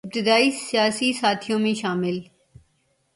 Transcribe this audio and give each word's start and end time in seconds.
ابتدائی 0.03 0.51
سیاسی 0.51 1.11
ساتھیوں 1.13 1.59
میں 1.59 1.73
شامل 1.73 2.19